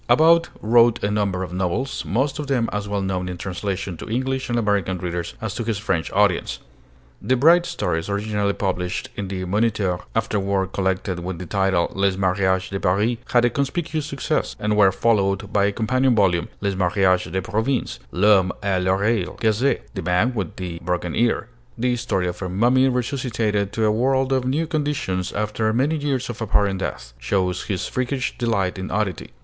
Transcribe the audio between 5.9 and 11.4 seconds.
audience. The bright stories originally published in the Moniteur, afterward collected with